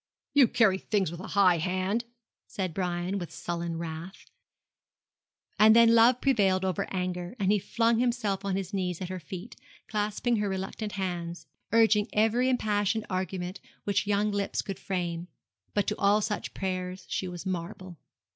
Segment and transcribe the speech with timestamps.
[0.33, 2.05] 'You carry things with a high hand,'
[2.47, 4.31] said Brian, with sullen wrath;
[5.59, 9.19] and then love prevailed over anger, and he flung himself on his knees at her
[9.19, 9.55] feet,
[9.87, 15.27] clasping her reluctant hands, urging every impassioned argument which young lips could frame;
[15.75, 17.99] but to all such prayers she was marble.